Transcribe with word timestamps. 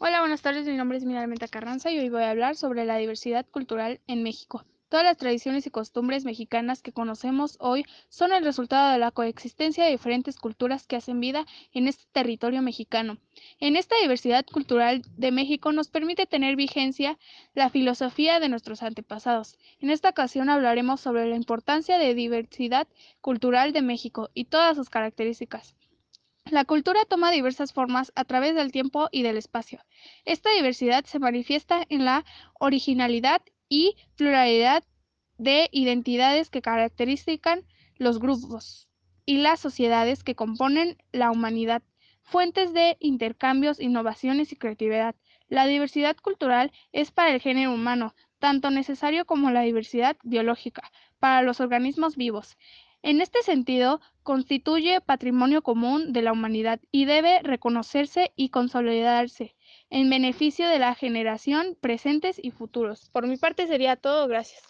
Hola, 0.00 0.20
buenas 0.20 0.42
tardes. 0.42 0.64
Mi 0.64 0.76
nombre 0.76 0.96
es 0.96 1.04
Miralmenta 1.04 1.48
Carranza 1.48 1.90
y 1.90 1.98
hoy 1.98 2.08
voy 2.08 2.22
a 2.22 2.30
hablar 2.30 2.54
sobre 2.54 2.84
la 2.84 2.98
diversidad 2.98 3.44
cultural 3.50 4.00
en 4.06 4.22
México. 4.22 4.64
Todas 4.88 5.04
las 5.04 5.16
tradiciones 5.16 5.66
y 5.66 5.70
costumbres 5.70 6.24
mexicanas 6.24 6.82
que 6.82 6.92
conocemos 6.92 7.56
hoy 7.58 7.84
son 8.08 8.32
el 8.32 8.44
resultado 8.44 8.92
de 8.92 8.98
la 8.98 9.10
coexistencia 9.10 9.84
de 9.84 9.90
diferentes 9.90 10.38
culturas 10.38 10.86
que 10.86 10.94
hacen 10.94 11.18
vida 11.18 11.46
en 11.72 11.88
este 11.88 12.04
territorio 12.12 12.62
mexicano. 12.62 13.18
En 13.58 13.74
esta 13.74 13.96
diversidad 14.00 14.46
cultural 14.46 15.02
de 15.16 15.32
México 15.32 15.72
nos 15.72 15.88
permite 15.88 16.26
tener 16.26 16.54
vigencia 16.54 17.18
la 17.54 17.68
filosofía 17.68 18.38
de 18.38 18.48
nuestros 18.48 18.84
antepasados. 18.84 19.58
En 19.80 19.90
esta 19.90 20.10
ocasión 20.10 20.48
hablaremos 20.48 21.00
sobre 21.00 21.28
la 21.28 21.34
importancia 21.34 21.98
de 21.98 22.14
diversidad 22.14 22.86
cultural 23.20 23.72
de 23.72 23.82
México 23.82 24.30
y 24.32 24.44
todas 24.44 24.76
sus 24.76 24.90
características. 24.90 25.74
La 26.50 26.64
cultura 26.64 27.04
toma 27.04 27.30
diversas 27.30 27.74
formas 27.74 28.10
a 28.14 28.24
través 28.24 28.54
del 28.54 28.72
tiempo 28.72 29.08
y 29.12 29.22
del 29.22 29.36
espacio. 29.36 29.80
Esta 30.24 30.50
diversidad 30.50 31.04
se 31.04 31.18
manifiesta 31.18 31.84
en 31.90 32.06
la 32.06 32.24
originalidad 32.58 33.42
y 33.68 33.96
pluralidad 34.16 34.82
de 35.36 35.68
identidades 35.72 36.48
que 36.48 36.62
caracterizan 36.62 37.66
los 37.98 38.18
grupos 38.18 38.88
y 39.26 39.38
las 39.38 39.60
sociedades 39.60 40.24
que 40.24 40.34
componen 40.34 40.96
la 41.12 41.30
humanidad, 41.30 41.82
fuentes 42.22 42.72
de 42.72 42.96
intercambios, 42.98 43.78
innovaciones 43.78 44.50
y 44.50 44.56
creatividad. 44.56 45.14
La 45.48 45.66
diversidad 45.66 46.16
cultural 46.16 46.72
es 46.92 47.10
para 47.10 47.34
el 47.34 47.42
género 47.42 47.74
humano 47.74 48.14
tanto 48.38 48.70
necesario 48.70 49.26
como 49.26 49.50
la 49.50 49.62
diversidad 49.62 50.16
biológica 50.22 50.90
para 51.18 51.42
los 51.42 51.60
organismos 51.60 52.16
vivos. 52.16 52.56
En 53.02 53.20
este 53.20 53.42
sentido, 53.42 54.00
constituye 54.22 55.00
patrimonio 55.00 55.62
común 55.62 56.12
de 56.12 56.22
la 56.22 56.32
humanidad 56.32 56.80
y 56.90 57.04
debe 57.04 57.40
reconocerse 57.42 58.32
y 58.36 58.50
consolidarse 58.50 59.54
en 59.90 60.10
beneficio 60.10 60.68
de 60.68 60.78
la 60.78 60.94
generación 60.94 61.76
presentes 61.80 62.38
y 62.42 62.50
futuros. 62.50 63.08
Por 63.10 63.26
mi 63.26 63.36
parte 63.36 63.66
sería 63.66 63.96
todo, 63.96 64.28
gracias. 64.28 64.68